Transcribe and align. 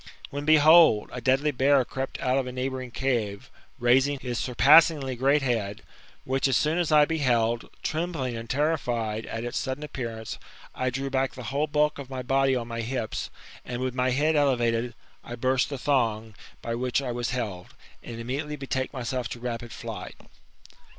When, 0.31 0.45
behold, 0.45 1.11
a 1.13 1.21
deadly 1.21 1.51
heai 1.53 1.85
crept 1.87 2.19
out 2.21 2.39
of 2.39 2.47
a 2.47 2.51
neighbouring 2.51 2.89
cave, 2.89 3.51
raising 3.77 4.17
his 4.17 4.39
surpassingly 4.39 5.15
great 5.15 5.43
head; 5.43 5.83
which 6.25 6.47
as 6.47 6.57
soon 6.57 6.79
as 6.79 6.91
I 6.91 7.05
beheld, 7.05 7.69
trembling 7.83 8.35
and 8.35 8.49
terrified 8.49 9.27
at 9.27 9.43
its 9.43 9.59
sudden 9.59 9.83
appearance, 9.83 10.39
I 10.73 10.89
drew 10.89 11.11
back 11.11 11.35
the 11.35 11.43
whole 11.53 11.67
bulk 11.67 11.99
of 11.99 12.09
my 12.09 12.23
body 12.23 12.55
on 12.55 12.67
my 12.67 12.81
hips, 12.81 13.29
and 13.63 13.79
with 13.83 13.93
my 13.93 14.09
head 14.09 14.35
elevated, 14.35 14.95
I 15.23 15.35
burst 15.35 15.69
the 15.69 15.77
thong 15.77 16.33
by 16.63 16.73
which 16.73 16.99
I 17.03 17.11
was 17.11 17.29
held, 17.29 17.75
and 18.01 18.19
immediately 18.19 18.55
betook 18.55 18.91
myself 18.91 19.29
to 19.29 19.39
rapid 19.39 19.71
flight. 19.71 20.15